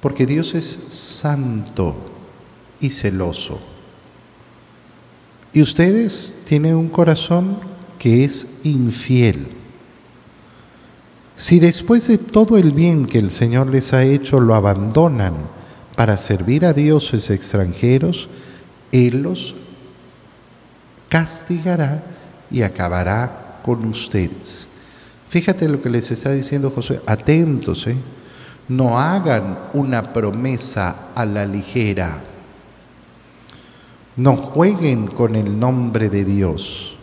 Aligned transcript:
Porque 0.00 0.26
Dios 0.26 0.54
es 0.54 0.66
santo 0.90 1.96
y 2.80 2.90
celoso. 2.90 3.58
Y 5.52 5.62
ustedes 5.62 6.42
tienen 6.46 6.76
un 6.76 6.88
corazón 6.88 7.58
que 7.98 8.24
es 8.24 8.46
infiel. 8.64 9.48
Si 11.36 11.58
después 11.60 12.08
de 12.08 12.18
todo 12.18 12.58
el 12.58 12.72
bien 12.72 13.06
que 13.06 13.18
el 13.18 13.30
Señor 13.30 13.68
les 13.68 13.92
ha 13.92 14.04
hecho 14.04 14.40
lo 14.40 14.54
abandonan 14.54 15.34
para 15.96 16.18
servir 16.18 16.64
a 16.64 16.72
dioses 16.72 17.30
extranjeros, 17.30 18.28
Él 18.92 19.22
los 19.22 19.54
castigará 21.08 22.02
y 22.50 22.62
acabará 22.62 23.60
con 23.64 23.84
ustedes. 23.84 24.68
Fíjate 25.28 25.68
lo 25.68 25.80
que 25.80 25.90
les 25.90 26.10
está 26.10 26.32
diciendo 26.32 26.70
José, 26.70 27.00
atentos, 27.06 27.86
¿eh? 27.86 27.96
No 28.68 28.98
hagan 28.98 29.58
una 29.72 30.12
promesa 30.12 31.10
a 31.14 31.24
la 31.24 31.46
ligera, 31.46 32.22
no 34.16 34.36
jueguen 34.36 35.06
con 35.06 35.36
el 35.36 35.58
nombre 35.58 36.08
de 36.08 36.24
Dios. 36.24 36.94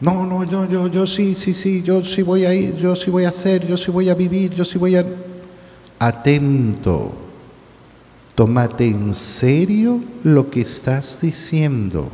No, 0.00 0.26
no, 0.26 0.42
yo, 0.42 0.68
yo, 0.68 0.88
yo 0.88 1.06
sí, 1.06 1.36
sí, 1.36 1.54
sí, 1.54 1.82
yo 1.82 2.02
sí 2.02 2.22
voy 2.22 2.44
a 2.44 2.52
ir, 2.52 2.76
yo 2.76 2.96
sí 2.96 3.08
voy 3.08 3.24
a 3.24 3.28
hacer, 3.28 3.64
yo 3.66 3.76
sí 3.76 3.90
voy 3.92 4.10
a 4.10 4.14
vivir, 4.14 4.52
yo 4.52 4.64
sí 4.64 4.76
voy 4.76 4.96
a... 4.96 5.06
Atento, 6.00 7.12
tómate 8.34 8.84
en 8.86 9.14
serio 9.14 10.02
lo 10.24 10.50
que 10.50 10.62
estás 10.62 11.20
diciendo. 11.20 12.10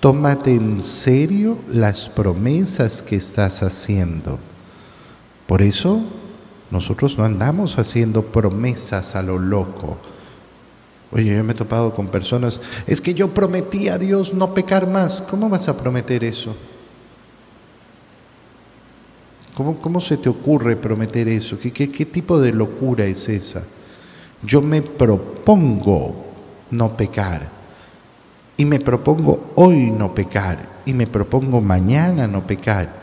Tómate 0.00 0.54
en 0.54 0.82
serio 0.82 1.58
las 1.70 2.08
promesas 2.08 3.02
que 3.02 3.16
estás 3.16 3.62
haciendo. 3.62 4.38
Por 5.46 5.60
eso 5.60 6.02
nosotros 6.70 7.18
no 7.18 7.24
andamos 7.24 7.78
haciendo 7.78 8.22
promesas 8.22 9.16
a 9.16 9.22
lo 9.22 9.38
loco. 9.38 9.98
Oye, 11.12 11.36
yo 11.36 11.42
me 11.42 11.52
he 11.52 11.56
topado 11.56 11.92
con 11.92 12.06
personas, 12.06 12.60
es 12.86 13.00
que 13.00 13.14
yo 13.14 13.28
prometí 13.28 13.88
a 13.88 13.98
Dios 13.98 14.32
no 14.32 14.54
pecar 14.54 14.86
más. 14.86 15.20
¿Cómo 15.22 15.48
vas 15.48 15.68
a 15.68 15.76
prometer 15.76 16.22
eso? 16.22 16.54
¿Cómo, 19.54 19.78
cómo 19.80 20.00
se 20.00 20.16
te 20.16 20.28
ocurre 20.28 20.76
prometer 20.76 21.28
eso? 21.28 21.58
¿Qué, 21.58 21.72
qué, 21.72 21.90
qué 21.90 22.06
tipo 22.06 22.38
de 22.38 22.52
locura 22.52 23.04
es 23.04 23.28
esa? 23.28 23.64
Yo 24.42 24.62
me 24.62 24.82
propongo 24.82 26.14
no 26.70 26.96
pecar 26.96 27.48
y 28.56 28.64
me 28.64 28.78
propongo 28.78 29.52
hoy 29.56 29.90
no 29.90 30.14
pecar 30.14 30.80
y 30.86 30.94
me 30.94 31.08
propongo 31.08 31.60
mañana 31.60 32.28
no 32.28 32.46
pecar. 32.46 32.99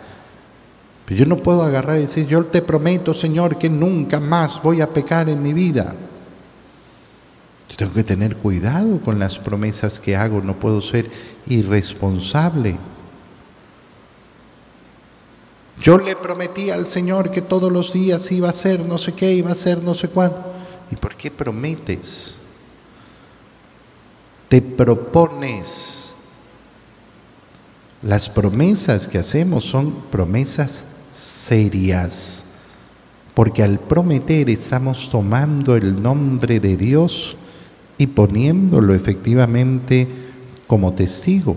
Pero 1.07 1.19
yo 1.19 1.25
no 1.25 1.37
puedo 1.37 1.63
agarrar 1.63 1.97
y 1.97 2.01
decir, 2.01 2.27
yo 2.27 2.45
te 2.45 2.61
prometo, 2.61 3.15
Señor, 3.15 3.57
que 3.57 3.69
nunca 3.69 4.19
más 4.19 4.61
voy 4.61 4.81
a 4.81 4.93
pecar 4.93 5.27
en 5.27 5.41
mi 5.41 5.53
vida. 5.53 5.95
Yo 7.69 7.75
tengo 7.77 7.93
que 7.93 8.03
tener 8.03 8.37
cuidado 8.37 8.99
con 8.99 9.17
las 9.17 9.39
promesas 9.39 9.99
que 9.99 10.15
hago, 10.15 10.41
no 10.41 10.59
puedo 10.59 10.81
ser 10.81 11.09
irresponsable. 11.47 12.77
Yo 15.81 15.97
le 15.97 16.15
prometí 16.15 16.69
al 16.69 16.85
Señor 16.85 17.31
que 17.31 17.41
todos 17.41 17.71
los 17.71 17.91
días 17.91 18.31
iba 18.31 18.49
a 18.49 18.53
ser 18.53 18.81
no 18.81 18.99
sé 18.99 19.13
qué, 19.13 19.33
iba 19.33 19.51
a 19.51 19.55
ser 19.55 19.81
no 19.81 19.95
sé 19.95 20.09
cuándo. 20.09 20.53
¿Y 20.91 20.95
por 20.95 21.15
qué 21.15 21.31
prometes? 21.31 22.37
te 24.49 24.61
propones. 24.61 26.11
Las 28.01 28.29
promesas 28.29 29.07
que 29.07 29.17
hacemos 29.17 29.65
son 29.65 29.91
promesas 30.11 30.83
serias, 31.17 32.45
porque 33.33 33.63
al 33.63 33.79
prometer 33.79 34.49
estamos 34.49 35.09
tomando 35.09 35.75
el 35.75 36.01
nombre 36.01 36.59
de 36.59 36.77
Dios 36.77 37.35
y 37.97 38.07
poniéndolo 38.07 38.93
efectivamente 38.93 40.07
como 40.67 40.93
testigo. 40.93 41.55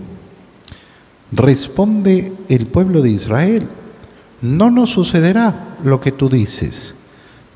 Responde 1.31 2.33
el 2.49 2.67
pueblo 2.67 3.01
de 3.01 3.11
Israel, 3.11 3.67
no 4.41 4.71
nos 4.71 4.89
sucederá 4.89 5.77
lo 5.83 6.01
que 6.01 6.11
tú 6.11 6.27
dices, 6.27 6.95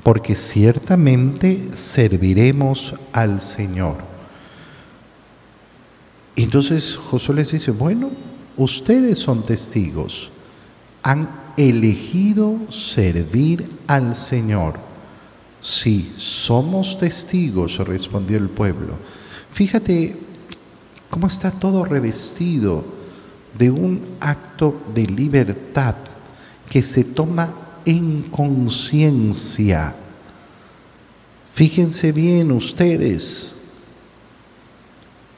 porque 0.02 0.36
ciertamente 0.36 1.70
serviremos 1.74 2.94
al 3.12 3.40
Señor. 3.40 3.96
Entonces 6.36 6.96
Josué 6.96 7.34
les 7.34 7.50
dice, 7.50 7.72
bueno, 7.72 8.10
ustedes 8.56 9.18
son 9.18 9.44
testigos, 9.44 10.30
han 11.06 11.28
elegido 11.56 12.58
servir 12.68 13.78
al 13.86 14.16
Señor. 14.16 14.74
Sí, 15.62 16.12
somos 16.16 16.98
testigos, 16.98 17.78
respondió 17.78 18.36
el 18.38 18.48
pueblo. 18.48 18.94
Fíjate 19.52 20.16
cómo 21.08 21.28
está 21.28 21.52
todo 21.52 21.84
revestido 21.84 22.84
de 23.56 23.70
un 23.70 24.16
acto 24.18 24.80
de 24.92 25.06
libertad 25.06 25.94
que 26.68 26.82
se 26.82 27.04
toma 27.04 27.54
en 27.84 28.22
conciencia. 28.22 29.94
Fíjense 31.52 32.10
bien 32.10 32.50
ustedes, 32.50 33.54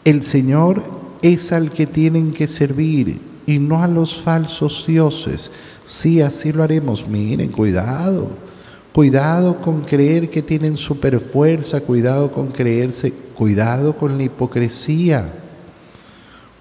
el 0.02 0.22
Señor 0.22 0.82
es 1.20 1.52
al 1.52 1.70
que 1.72 1.86
tienen 1.86 2.32
que 2.32 2.46
servir 2.46 3.27
y 3.48 3.58
no 3.58 3.82
a 3.82 3.88
los 3.88 4.14
falsos 4.14 4.84
dioses. 4.86 5.50
Sí, 5.82 6.20
así 6.20 6.52
lo 6.52 6.62
haremos. 6.62 7.08
Miren, 7.08 7.50
cuidado. 7.50 8.28
Cuidado 8.92 9.58
con 9.62 9.84
creer 9.84 10.28
que 10.28 10.42
tienen 10.42 10.76
superfuerza, 10.76 11.80
cuidado 11.80 12.30
con 12.30 12.48
creerse, 12.48 13.10
cuidado 13.34 13.96
con 13.96 14.18
la 14.18 14.24
hipocresía. 14.24 15.32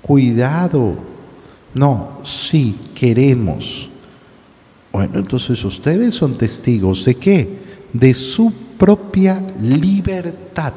Cuidado. 0.02 0.96
No, 1.74 2.22
sí 2.24 2.78
queremos. 2.96 3.90
Bueno, 4.94 5.20
entonces 5.20 5.66
ustedes 5.66 6.16
son 6.16 6.38
testigos 6.38 7.04
de 7.04 7.16
qué? 7.16 7.50
De 7.92 8.14
su 8.14 8.54
propia 8.78 9.44
libertad. 9.60 10.74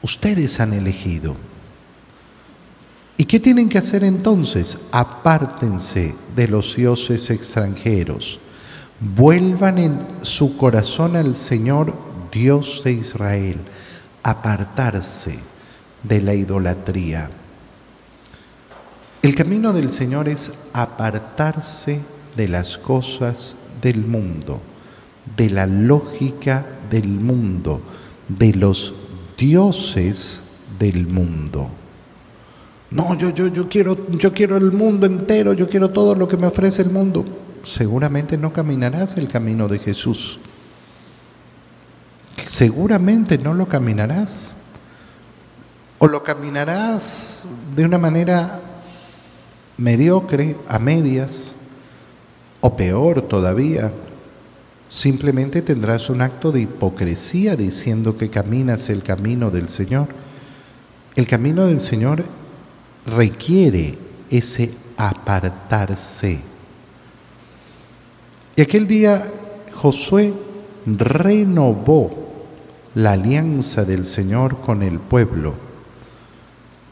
Ustedes 0.00 0.58
han 0.60 0.72
elegido. 0.72 1.47
¿Y 3.20 3.24
qué 3.24 3.40
tienen 3.40 3.68
que 3.68 3.78
hacer 3.78 4.04
entonces? 4.04 4.78
Apártense 4.92 6.14
de 6.36 6.46
los 6.46 6.76
dioses 6.76 7.30
extranjeros. 7.30 8.38
Vuelvan 9.00 9.78
en 9.78 9.98
su 10.22 10.56
corazón 10.56 11.16
al 11.16 11.34
Señor 11.34 11.94
Dios 12.30 12.82
de 12.84 12.92
Israel. 12.92 13.56
Apartarse 14.22 15.36
de 16.04 16.20
la 16.20 16.32
idolatría. 16.34 17.28
El 19.20 19.34
camino 19.34 19.72
del 19.72 19.90
Señor 19.90 20.28
es 20.28 20.52
apartarse 20.72 22.00
de 22.36 22.46
las 22.46 22.78
cosas 22.78 23.56
del 23.82 24.04
mundo, 24.04 24.60
de 25.36 25.50
la 25.50 25.66
lógica 25.66 26.64
del 26.88 27.08
mundo, 27.08 27.80
de 28.28 28.54
los 28.54 28.94
dioses 29.36 30.52
del 30.78 31.08
mundo. 31.08 31.68
No, 32.90 33.14
yo, 33.16 33.30
yo, 33.30 33.48
yo, 33.48 33.68
quiero, 33.68 34.08
yo 34.10 34.32
quiero 34.32 34.56
el 34.56 34.72
mundo 34.72 35.06
entero, 35.06 35.52
yo 35.52 35.68
quiero 35.68 35.90
todo 35.90 36.14
lo 36.14 36.26
que 36.26 36.36
me 36.36 36.46
ofrece 36.46 36.82
el 36.82 36.90
mundo. 36.90 37.24
Seguramente 37.62 38.38
no 38.38 38.52
caminarás 38.52 39.16
el 39.16 39.28
camino 39.28 39.68
de 39.68 39.78
Jesús. 39.78 40.38
Seguramente 42.46 43.36
no 43.36 43.52
lo 43.52 43.66
caminarás. 43.66 44.54
O 45.98 46.06
lo 46.06 46.22
caminarás 46.22 47.46
de 47.74 47.84
una 47.84 47.98
manera 47.98 48.60
mediocre, 49.76 50.56
a 50.68 50.78
medias, 50.78 51.54
o 52.60 52.76
peor 52.76 53.22
todavía, 53.22 53.92
Simplemente 54.88 55.60
tendrás 55.60 56.08
un 56.08 56.22
acto 56.22 56.50
de 56.50 56.62
hipocresía 56.62 57.56
diciendo 57.56 58.16
que 58.16 58.30
caminas 58.30 58.88
el 58.88 59.02
camino 59.02 59.50
del 59.50 59.68
Señor. 59.68 60.08
El 61.14 61.26
camino 61.26 61.66
del 61.66 61.80
Señor 61.80 62.24
requiere 63.08 63.96
ese 64.30 64.72
apartarse. 64.96 66.40
Y 68.56 68.60
aquel 68.60 68.86
día 68.86 69.30
Josué 69.72 70.32
renovó 70.86 72.10
la 72.94 73.12
alianza 73.12 73.84
del 73.84 74.06
Señor 74.06 74.60
con 74.60 74.82
el 74.82 74.98
pueblo. 74.98 75.54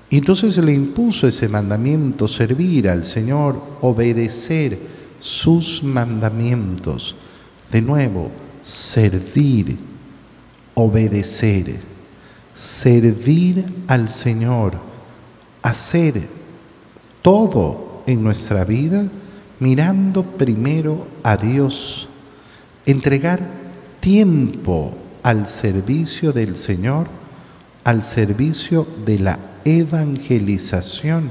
Y 0.08 0.18
entonces 0.18 0.56
le 0.58 0.72
impuso 0.72 1.26
ese 1.26 1.48
mandamiento, 1.48 2.28
servir 2.28 2.88
al 2.88 3.04
Señor, 3.04 3.60
obedecer 3.80 4.78
sus 5.20 5.82
mandamientos. 5.82 7.16
De 7.72 7.82
nuevo, 7.82 8.30
servir, 8.62 9.76
obedecer, 10.74 11.76
servir 12.54 13.64
al 13.88 14.08
Señor, 14.08 14.78
hacer 15.66 16.28
todo 17.22 18.04
en 18.06 18.22
nuestra 18.22 18.64
vida 18.64 19.08
mirando 19.58 20.22
primero 20.22 21.08
a 21.24 21.36
Dios, 21.36 22.08
entregar 22.84 23.40
tiempo 23.98 24.96
al 25.24 25.48
servicio 25.48 26.32
del 26.32 26.54
Señor, 26.54 27.08
al 27.82 28.04
servicio 28.04 28.86
de 29.04 29.18
la 29.18 29.38
evangelización 29.64 31.30